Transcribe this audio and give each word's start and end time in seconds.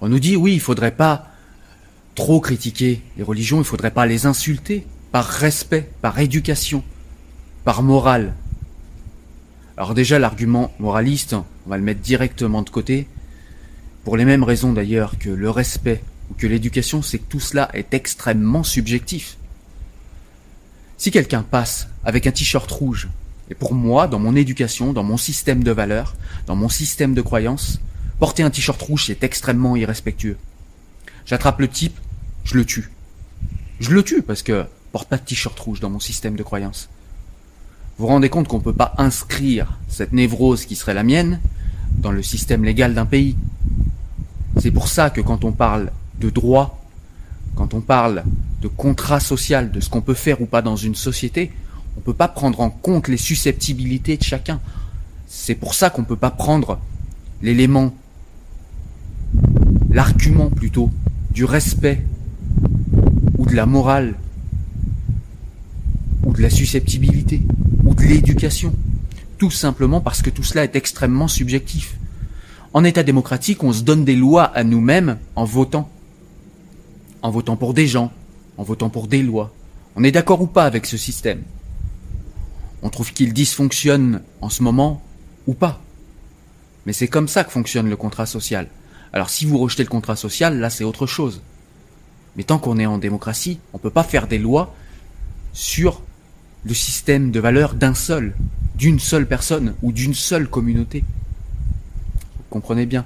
On 0.00 0.08
nous 0.08 0.18
dit 0.18 0.36
oui, 0.36 0.54
il 0.54 0.60
faudrait 0.60 0.94
pas 0.94 1.26
trop 2.14 2.40
critiquer 2.40 3.02
les 3.16 3.22
religions, 3.22 3.58
il 3.58 3.64
faudrait 3.64 3.90
pas 3.90 4.06
les 4.06 4.26
insulter 4.26 4.86
par 5.12 5.26
respect, 5.26 5.90
par 6.02 6.18
éducation, 6.18 6.82
par 7.64 7.82
morale. 7.82 8.34
Alors 9.76 9.94
déjà 9.94 10.18
l'argument 10.18 10.72
moraliste, 10.78 11.34
on 11.34 11.70
va 11.70 11.76
le 11.76 11.84
mettre 11.84 12.00
directement 12.00 12.62
de 12.62 12.70
côté 12.70 13.06
pour 14.04 14.16
les 14.16 14.24
mêmes 14.24 14.42
raisons 14.42 14.72
d'ailleurs 14.72 15.18
que 15.18 15.30
le 15.30 15.50
respect 15.50 16.02
ou 16.30 16.34
que 16.34 16.46
l'éducation, 16.46 17.02
c'est 17.02 17.18
que 17.18 17.28
tout 17.28 17.40
cela 17.40 17.68
est 17.74 17.94
extrêmement 17.94 18.62
subjectif. 18.62 19.36
Si 20.96 21.10
quelqu'un 21.10 21.42
passe 21.42 21.88
avec 22.04 22.26
un 22.26 22.32
t-shirt 22.32 22.70
rouge, 22.70 23.08
et 23.50 23.54
pour 23.54 23.74
moi, 23.74 24.08
dans 24.08 24.18
mon 24.18 24.34
éducation, 24.34 24.92
dans 24.92 25.04
mon 25.04 25.16
système 25.16 25.62
de 25.62 25.70
valeurs, 25.70 26.16
dans 26.46 26.56
mon 26.56 26.68
système 26.68 27.14
de 27.14 27.22
croyances, 27.22 27.80
porter 28.18 28.42
un 28.42 28.50
t-shirt 28.50 28.80
rouge, 28.80 29.04
c'est 29.06 29.22
extrêmement 29.24 29.76
irrespectueux. 29.76 30.36
J'attrape 31.26 31.60
le 31.60 31.68
type, 31.68 31.96
je 32.44 32.56
le 32.56 32.64
tue. 32.64 32.90
Je 33.80 33.90
le 33.90 34.02
tue 34.02 34.22
parce 34.22 34.42
que 34.42 34.66
porte 34.92 35.08
pas 35.08 35.18
de 35.18 35.22
t-shirt 35.22 35.58
rouge 35.58 35.80
dans 35.80 35.90
mon 35.90 36.00
système 36.00 36.36
de 36.36 36.42
croyances. 36.42 36.88
Vous 37.96 38.06
vous 38.06 38.12
rendez 38.12 38.28
compte 38.28 38.48
qu'on 38.48 38.60
peut 38.60 38.72
pas 38.72 38.94
inscrire 38.96 39.78
cette 39.88 40.12
névrose 40.12 40.66
qui 40.66 40.76
serait 40.76 40.94
la 40.94 41.02
mienne 41.02 41.40
dans 41.98 42.12
le 42.12 42.22
système 42.22 42.64
légal 42.64 42.94
d'un 42.94 43.06
pays. 43.06 43.36
C'est 44.60 44.70
pour 44.70 44.88
ça 44.88 45.10
que 45.10 45.20
quand 45.20 45.44
on 45.44 45.52
parle 45.52 45.90
de 46.20 46.30
droit, 46.30 46.84
quand 47.54 47.74
on 47.74 47.80
parle 47.80 48.24
de 48.62 48.68
contrat 48.68 49.20
social, 49.20 49.70
de 49.70 49.80
ce 49.80 49.88
qu'on 49.88 50.00
peut 50.00 50.14
faire 50.14 50.40
ou 50.40 50.46
pas 50.46 50.62
dans 50.62 50.76
une 50.76 50.94
société, 50.94 51.52
on 51.96 52.00
peut 52.00 52.14
pas 52.14 52.28
prendre 52.28 52.60
en 52.60 52.70
compte 52.70 53.08
les 53.08 53.16
susceptibilités 53.16 54.16
de 54.16 54.22
chacun. 54.22 54.60
C'est 55.26 55.56
pour 55.56 55.74
ça 55.74 55.90
qu'on 55.90 56.04
peut 56.04 56.16
pas 56.16 56.30
prendre 56.30 56.78
l'élément, 57.42 57.94
l'argument 59.98 60.48
plutôt, 60.48 60.92
du 61.32 61.44
respect 61.44 62.04
ou 63.36 63.46
de 63.46 63.56
la 63.56 63.66
morale 63.66 64.14
ou 66.22 66.32
de 66.32 66.40
la 66.40 66.50
susceptibilité 66.50 67.42
ou 67.84 67.96
de 67.96 68.02
l'éducation. 68.02 68.72
Tout 69.38 69.50
simplement 69.50 70.00
parce 70.00 70.22
que 70.22 70.30
tout 70.30 70.44
cela 70.44 70.62
est 70.62 70.76
extrêmement 70.76 71.26
subjectif. 71.26 71.96
En 72.74 72.84
État 72.84 73.02
démocratique, 73.02 73.64
on 73.64 73.72
se 73.72 73.82
donne 73.82 74.04
des 74.04 74.14
lois 74.14 74.44
à 74.44 74.62
nous-mêmes 74.62 75.18
en 75.34 75.44
votant. 75.44 75.90
En 77.22 77.30
votant 77.32 77.56
pour 77.56 77.74
des 77.74 77.88
gens, 77.88 78.12
en 78.56 78.62
votant 78.62 78.90
pour 78.90 79.08
des 79.08 79.24
lois. 79.24 79.52
On 79.96 80.04
est 80.04 80.12
d'accord 80.12 80.40
ou 80.40 80.46
pas 80.46 80.64
avec 80.64 80.86
ce 80.86 80.96
système? 80.96 81.42
On 82.82 82.88
trouve 82.88 83.12
qu'il 83.12 83.32
dysfonctionne 83.32 84.22
en 84.42 84.48
ce 84.48 84.62
moment 84.62 85.02
ou 85.48 85.54
pas 85.54 85.82
Mais 86.86 86.92
c'est 86.92 87.08
comme 87.08 87.26
ça 87.26 87.42
que 87.42 87.50
fonctionne 87.50 87.90
le 87.90 87.96
contrat 87.96 88.26
social. 88.26 88.68
Alors 89.12 89.30
si 89.30 89.46
vous 89.46 89.58
rejetez 89.58 89.82
le 89.82 89.88
contrat 89.88 90.16
social, 90.16 90.58
là 90.58 90.70
c'est 90.70 90.84
autre 90.84 91.06
chose. 91.06 91.42
Mais 92.36 92.44
tant 92.44 92.58
qu'on 92.58 92.78
est 92.78 92.86
en 92.86 92.98
démocratie, 92.98 93.58
on 93.72 93.78
ne 93.78 93.82
peut 93.82 93.90
pas 93.90 94.04
faire 94.04 94.26
des 94.26 94.38
lois 94.38 94.74
sur 95.52 96.02
le 96.64 96.74
système 96.74 97.30
de 97.30 97.40
valeurs 97.40 97.74
d'un 97.74 97.94
seul, 97.94 98.34
d'une 98.76 98.98
seule 98.98 99.26
personne 99.26 99.74
ou 99.82 99.92
d'une 99.92 100.14
seule 100.14 100.48
communauté. 100.48 101.04
Vous 102.36 102.44
comprenez 102.50 102.86
bien, 102.86 103.04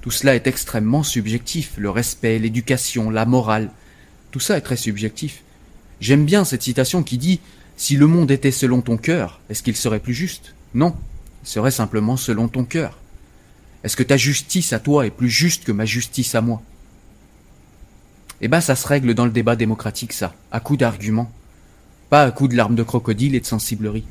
tout 0.00 0.10
cela 0.10 0.34
est 0.34 0.46
extrêmement 0.46 1.02
subjectif, 1.02 1.74
le 1.78 1.90
respect, 1.90 2.38
l'éducation, 2.38 3.10
la 3.10 3.24
morale, 3.24 3.70
tout 4.30 4.40
ça 4.40 4.58
est 4.58 4.62
très 4.62 4.76
subjectif. 4.76 5.42
J'aime 6.00 6.24
bien 6.24 6.44
cette 6.44 6.62
citation 6.62 7.02
qui 7.02 7.18
dit 7.18 7.40
Si 7.76 7.96
le 7.96 8.06
monde 8.06 8.30
était 8.30 8.50
selon 8.50 8.82
ton 8.82 8.96
cœur, 8.96 9.40
est-ce 9.48 9.62
qu'il 9.62 9.76
serait 9.76 10.00
plus 10.00 10.12
juste? 10.12 10.54
Non, 10.74 10.94
il 11.42 11.48
serait 11.48 11.70
simplement 11.70 12.16
selon 12.16 12.48
ton 12.48 12.64
cœur. 12.64 12.98
Est-ce 13.84 13.96
que 13.96 14.02
ta 14.02 14.16
justice 14.16 14.72
à 14.72 14.80
toi 14.80 15.06
est 15.06 15.10
plus 15.10 15.28
juste 15.28 15.64
que 15.64 15.72
ma 15.72 15.84
justice 15.84 16.34
à 16.34 16.40
moi? 16.40 16.62
Eh 18.40 18.48
ben 18.48 18.62
ça 18.62 18.76
se 18.76 18.88
règle 18.88 19.12
dans 19.12 19.26
le 19.26 19.30
débat 19.30 19.56
démocratique 19.56 20.14
ça, 20.14 20.34
à 20.50 20.58
coup 20.58 20.78
d'arguments. 20.78 21.30
Pas 22.08 22.22
à 22.22 22.30
coup 22.30 22.48
de 22.48 22.56
larmes 22.56 22.76
de 22.76 22.82
crocodile 22.82 23.34
et 23.34 23.40
de 23.40 23.46
sensiblerie. 23.46 24.06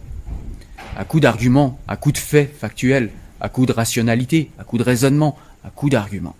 À 0.96 1.06
coup 1.06 1.20
d'arguments, 1.20 1.80
à 1.88 1.98
coup 1.98 2.12
de 2.12 2.20
faits 2.20 2.56
factuels, 2.56 3.12
à 3.42 3.50
coup 3.50 3.66
de 3.66 3.74
rationalité, 3.74 4.52
à 4.60 4.64
coup 4.64 4.78
de 4.78 4.84
raisonnement, 4.84 5.40
à 5.64 5.72
coup 5.72 5.90
d'arguments. 5.90 6.36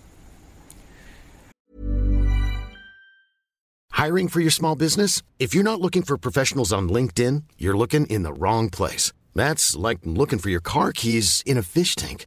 Hiring 3.96 4.28
for 4.28 4.40
your 4.40 4.52
small 4.52 4.76
business? 4.76 5.22
If 5.40 5.54
you're 5.54 5.64
not 5.64 5.80
looking 5.80 6.04
for 6.04 6.16
professionals 6.16 6.72
on 6.72 6.88
LinkedIn, 6.88 7.42
you're 7.58 7.76
looking 7.76 8.06
in 8.06 8.22
the 8.22 8.32
wrong 8.38 8.70
place. 8.70 9.12
That's 9.34 9.74
like 9.76 9.98
looking 10.04 10.38
for 10.38 10.50
your 10.50 10.62
car 10.62 10.92
keys 10.92 11.42
in 11.44 11.58
a 11.58 11.62
fish 11.62 11.96
tank. 11.96 12.26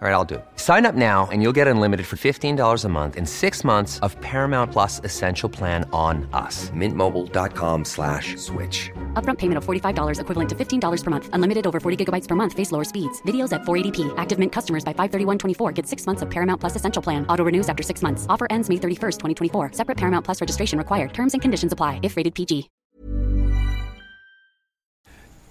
All 0.00 0.08
right, 0.08 0.14
I'll 0.14 0.24
do 0.24 0.36
it. 0.36 0.44
Sign 0.56 0.86
up 0.86 0.94
now 0.94 1.28
and 1.30 1.42
you'll 1.42 1.56
get 1.60 1.68
unlimited 1.68 2.06
for 2.06 2.16
$15 2.16 2.84
a 2.84 2.88
month 2.88 3.16
in 3.18 3.26
six 3.26 3.62
months 3.62 3.98
of 3.98 4.18
Paramount 4.22 4.72
Plus 4.72 5.02
Essential 5.04 5.50
Plan 5.50 5.86
on 5.92 6.26
us. 6.32 6.70
Mintmobile.com 6.70 7.84
slash 7.84 8.34
switch. 8.38 8.90
Upfront 9.12 9.36
payment 9.36 9.58
of 9.58 9.66
$45 9.66 10.20
equivalent 10.22 10.48
to 10.48 10.56
$15 10.56 11.04
per 11.04 11.10
month. 11.10 11.28
Unlimited 11.34 11.66
over 11.66 11.80
40 11.80 12.02
gigabytes 12.02 12.26
per 12.26 12.34
month. 12.34 12.54
Face 12.54 12.72
lower 12.72 12.82
speeds. 12.82 13.20
Videos 13.26 13.52
at 13.52 13.60
480p. 13.64 14.14
Active 14.16 14.38
Mint 14.38 14.52
customers 14.52 14.86
by 14.86 14.94
531.24 14.94 15.74
get 15.74 15.86
six 15.86 16.06
months 16.06 16.22
of 16.22 16.30
Paramount 16.30 16.62
Plus 16.62 16.76
Essential 16.76 17.02
Plan. 17.02 17.26
Auto 17.26 17.44
renews 17.44 17.68
after 17.68 17.82
six 17.82 18.00
months. 18.00 18.24
Offer 18.30 18.46
ends 18.48 18.70
May 18.70 18.76
31st, 18.76 19.18
2024. 19.52 19.72
Separate 19.74 19.98
Paramount 19.98 20.24
Plus 20.24 20.40
registration 20.40 20.78
required. 20.78 21.12
Terms 21.12 21.34
and 21.34 21.42
conditions 21.42 21.74
apply 21.74 22.00
if 22.02 22.16
rated 22.16 22.34
PG. 22.34 22.70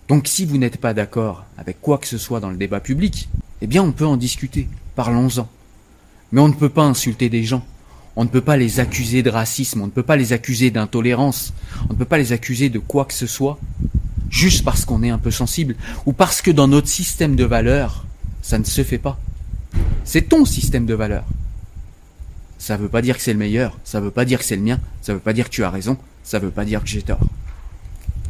Donc 0.07 0.27
si 0.27 0.43
vous 0.43 0.57
n'êtes 0.57 0.81
pas 0.81 0.95
d'accord 0.95 1.45
avec 1.55 1.79
quoi 1.81 1.99
que 1.99 2.07
ce 2.07 2.17
soit 2.17 2.39
dans 2.39 2.49
le 2.49 2.57
débat 2.57 2.79
public, 2.79 3.29
eh 3.61 3.67
bien 3.67 3.83
on 3.83 3.91
peut 3.91 4.05
en 4.05 4.17
discuter, 4.17 4.67
parlons-en. 4.95 5.47
Mais 6.31 6.41
on 6.41 6.47
ne 6.47 6.53
peut 6.53 6.69
pas 6.69 6.83
insulter 6.83 7.29
des 7.29 7.43
gens, 7.43 7.65
on 8.15 8.23
ne 8.23 8.29
peut 8.29 8.41
pas 8.41 8.57
les 8.57 8.79
accuser 8.79 9.23
de 9.23 9.29
racisme, 9.29 9.81
on 9.81 9.85
ne 9.85 9.91
peut 9.91 10.03
pas 10.03 10.15
les 10.15 10.33
accuser 10.33 10.71
d'intolérance, 10.71 11.53
on 11.89 11.93
ne 11.93 11.97
peut 11.97 12.05
pas 12.05 12.17
les 12.17 12.33
accuser 12.33 12.69
de 12.69 12.79
quoi 12.79 13.05
que 13.05 13.13
ce 13.13 13.27
soit, 13.27 13.59
juste 14.29 14.63
parce 14.63 14.85
qu'on 14.85 15.03
est 15.03 15.09
un 15.09 15.17
peu 15.17 15.31
sensible, 15.31 15.75
ou 16.05 16.13
parce 16.13 16.41
que 16.41 16.51
dans 16.51 16.67
notre 16.67 16.87
système 16.87 17.35
de 17.35 17.45
valeurs, 17.45 18.05
ça 18.41 18.59
ne 18.59 18.63
se 18.63 18.83
fait 18.83 18.97
pas. 18.97 19.19
C'est 20.03 20.29
ton 20.29 20.45
système 20.45 20.85
de 20.85 20.93
valeurs. 20.93 21.25
Ça 22.57 22.77
ne 22.77 22.83
veut 22.83 22.89
pas 22.89 23.01
dire 23.01 23.15
que 23.15 23.23
c'est 23.23 23.33
le 23.33 23.39
meilleur, 23.39 23.77
ça 23.83 23.99
ne 23.99 24.05
veut 24.05 24.11
pas 24.11 24.25
dire 24.25 24.39
que 24.39 24.45
c'est 24.45 24.55
le 24.55 24.61
mien, 24.61 24.79
ça 25.01 25.13
ne 25.13 25.17
veut 25.17 25.23
pas 25.23 25.33
dire 25.33 25.45
que 25.45 25.55
tu 25.55 25.63
as 25.63 25.69
raison, 25.69 25.97
ça 26.23 26.39
ne 26.39 26.45
veut 26.45 26.51
pas 26.51 26.65
dire 26.65 26.83
que 26.83 26.89
j'ai 26.89 27.01
tort. 27.01 27.19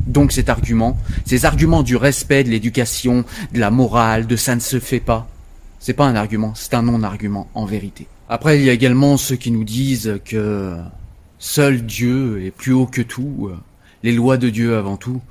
Donc 0.07 0.31
cet 0.31 0.49
argument, 0.49 0.97
ces 1.25 1.45
arguments 1.45 1.83
du 1.83 1.95
respect, 1.95 2.43
de 2.43 2.49
l'éducation, 2.49 3.25
de 3.53 3.59
la 3.59 3.71
morale, 3.71 4.27
de 4.27 4.35
ça 4.35 4.55
ne 4.55 4.59
se 4.59 4.79
fait 4.79 4.99
pas, 4.99 5.27
c'est 5.79 5.93
pas 5.93 6.05
un 6.05 6.15
argument, 6.15 6.53
c'est 6.55 6.73
un 6.73 6.81
non-argument 6.81 7.47
en 7.53 7.65
vérité. 7.65 8.07
Après, 8.27 8.59
il 8.59 8.65
y 8.65 8.69
a 8.69 8.73
également 8.73 9.17
ceux 9.17 9.35
qui 9.35 9.51
nous 9.51 9.63
disent 9.63 10.19
que 10.25 10.75
seul 11.39 11.85
Dieu 11.85 12.43
est 12.43 12.51
plus 12.51 12.73
haut 12.73 12.85
que 12.85 13.01
tout, 13.01 13.49
les 14.03 14.11
lois 14.11 14.37
de 14.37 14.49
Dieu 14.49 14.77
avant 14.77 14.97
tout. 14.97 15.21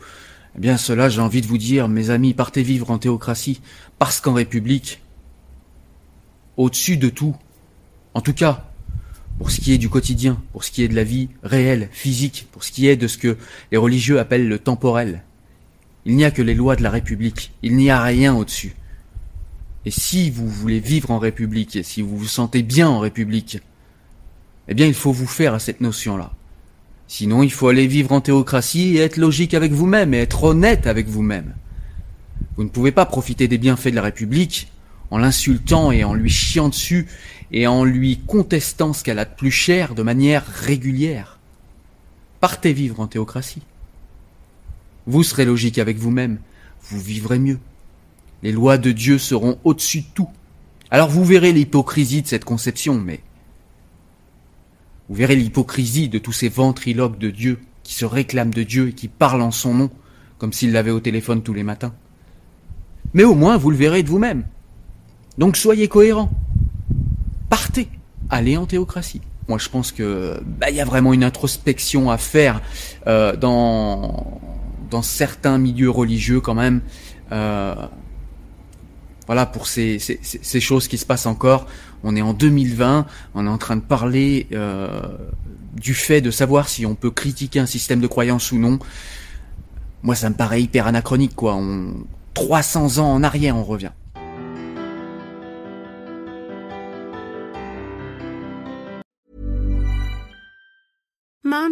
Eh 0.56 0.60
bien, 0.60 0.76
cela, 0.76 1.08
j'ai 1.08 1.20
envie 1.20 1.40
de 1.40 1.46
vous 1.46 1.58
dire, 1.58 1.88
mes 1.88 2.10
amis, 2.10 2.34
partez 2.34 2.62
vivre 2.62 2.90
en 2.90 2.98
théocratie, 2.98 3.60
parce 3.98 4.20
qu'en 4.20 4.32
République, 4.32 5.00
au-dessus 6.56 6.96
de 6.96 7.08
tout, 7.08 7.36
en 8.14 8.20
tout 8.20 8.32
cas, 8.32 8.67
pour 9.38 9.50
ce 9.50 9.60
qui 9.60 9.72
est 9.72 9.78
du 9.78 9.88
quotidien, 9.88 10.42
pour 10.52 10.64
ce 10.64 10.70
qui 10.70 10.82
est 10.82 10.88
de 10.88 10.96
la 10.96 11.04
vie 11.04 11.28
réelle, 11.42 11.88
physique, 11.92 12.48
pour 12.50 12.64
ce 12.64 12.72
qui 12.72 12.88
est 12.88 12.96
de 12.96 13.06
ce 13.06 13.18
que 13.18 13.36
les 13.70 13.78
religieux 13.78 14.18
appellent 14.18 14.48
le 14.48 14.58
temporel. 14.58 15.22
Il 16.04 16.16
n'y 16.16 16.24
a 16.24 16.30
que 16.30 16.42
les 16.42 16.54
lois 16.54 16.74
de 16.74 16.82
la 16.82 16.90
République, 16.90 17.52
il 17.62 17.76
n'y 17.76 17.90
a 17.90 18.02
rien 18.02 18.34
au-dessus. 18.34 18.74
Et 19.84 19.90
si 19.90 20.30
vous 20.30 20.48
voulez 20.48 20.80
vivre 20.80 21.10
en 21.10 21.18
République, 21.18 21.76
et 21.76 21.82
si 21.82 22.02
vous 22.02 22.16
vous 22.16 22.26
sentez 22.26 22.62
bien 22.62 22.88
en 22.88 22.98
République, 22.98 23.58
eh 24.66 24.74
bien 24.74 24.86
il 24.86 24.94
faut 24.94 25.12
vous 25.12 25.26
faire 25.26 25.54
à 25.54 25.58
cette 25.60 25.80
notion-là. 25.80 26.32
Sinon 27.06 27.42
il 27.42 27.52
faut 27.52 27.68
aller 27.68 27.86
vivre 27.86 28.12
en 28.12 28.20
théocratie 28.20 28.96
et 28.96 29.00
être 29.00 29.16
logique 29.16 29.54
avec 29.54 29.72
vous-même 29.72 30.14
et 30.14 30.18
être 30.18 30.44
honnête 30.44 30.86
avec 30.86 31.08
vous-même. 31.08 31.54
Vous 32.56 32.64
ne 32.64 32.68
pouvez 32.68 32.92
pas 32.92 33.06
profiter 33.06 33.46
des 33.48 33.56
bienfaits 33.56 33.88
de 33.88 33.94
la 33.94 34.02
République 34.02 34.68
en 35.10 35.18
l'insultant 35.18 35.92
et 35.92 36.04
en 36.04 36.14
lui 36.14 36.30
chiant 36.30 36.68
dessus 36.68 37.06
et 37.50 37.66
en 37.66 37.84
lui 37.84 38.18
contestant 38.26 38.92
ce 38.92 39.02
qu'elle 39.02 39.18
a 39.18 39.24
de 39.24 39.34
plus 39.34 39.50
cher 39.50 39.94
de 39.94 40.02
manière 40.02 40.44
régulière. 40.46 41.38
Partez 42.40 42.72
vivre 42.72 43.00
en 43.00 43.06
théocratie. 43.06 43.62
Vous 45.06 45.22
serez 45.22 45.44
logique 45.44 45.78
avec 45.78 45.96
vous-même, 45.96 46.38
vous 46.82 47.00
vivrez 47.00 47.38
mieux. 47.38 47.58
Les 48.42 48.52
lois 48.52 48.78
de 48.78 48.92
Dieu 48.92 49.18
seront 49.18 49.58
au-dessus 49.64 50.02
de 50.02 50.06
tout. 50.14 50.28
Alors 50.90 51.08
vous 51.08 51.24
verrez 51.24 51.52
l'hypocrisie 51.52 52.22
de 52.22 52.26
cette 52.26 52.44
conception, 52.44 53.00
mais 53.00 53.20
vous 55.08 55.14
verrez 55.14 55.36
l'hypocrisie 55.36 56.08
de 56.08 56.18
tous 56.18 56.32
ces 56.32 56.48
ventriloques 56.48 57.18
de 57.18 57.30
Dieu 57.30 57.58
qui 57.82 57.94
se 57.94 58.04
réclament 58.04 58.52
de 58.52 58.62
Dieu 58.62 58.88
et 58.88 58.92
qui 58.92 59.08
parlent 59.08 59.42
en 59.42 59.50
son 59.50 59.74
nom, 59.74 59.90
comme 60.36 60.52
s'ils 60.52 60.72
l'avaient 60.72 60.90
au 60.90 61.00
téléphone 61.00 61.42
tous 61.42 61.54
les 61.54 61.62
matins. 61.62 61.94
Mais 63.14 63.24
au 63.24 63.34
moins 63.34 63.56
vous 63.56 63.70
le 63.70 63.76
verrez 63.76 64.02
de 64.02 64.08
vous-même. 64.08 64.44
Donc 65.38 65.56
soyez 65.56 65.88
cohérents 65.88 66.30
partez, 67.48 67.88
allez 68.28 68.56
en 68.56 68.66
théocratie. 68.66 69.22
Moi, 69.48 69.58
je 69.58 69.68
pense 69.68 69.92
que 69.92 70.40
bah, 70.44 70.70
y 70.70 70.80
a 70.80 70.84
vraiment 70.84 71.14
une 71.14 71.24
introspection 71.24 72.10
à 72.10 72.18
faire 72.18 72.60
euh, 73.06 73.34
dans 73.36 74.40
certains 75.02 75.58
milieux 75.58 75.90
religieux 75.90 76.40
quand 76.40 76.54
même. 76.54 76.82
Euh, 77.32 77.74
voilà 79.26 79.46
pour 79.46 79.66
ces, 79.66 79.98
choses 80.60 80.88
qui 80.88 80.98
se 80.98 81.06
passent 81.06 81.26
encore. 81.26 81.66
On 82.02 82.16
est 82.16 82.22
en 82.22 82.32
2020, 82.32 83.06
on 83.34 83.46
est 83.46 83.50
en 83.50 83.58
train 83.58 83.76
de 83.76 83.82
parler 83.82 84.46
euh, 84.52 85.00
du 85.74 85.94
fait 85.94 86.20
de 86.20 86.30
savoir 86.30 86.68
si 86.68 86.86
on 86.86 86.94
peut 86.94 87.10
critiquer 87.10 87.60
un 87.60 87.66
système 87.66 88.00
de 88.00 88.06
croyance 88.06 88.52
ou 88.52 88.58
non. 88.58 88.78
Moi, 90.02 90.14
ça 90.14 90.30
me 90.30 90.34
paraît 90.34 90.62
hyper 90.62 90.86
anachronique, 90.86 91.34
quoi. 91.34 91.54
On, 91.56 91.94
300 92.34 92.98
ans 92.98 93.12
en 93.12 93.22
arrière, 93.22 93.56
on 93.56 93.64
revient. 93.64 93.90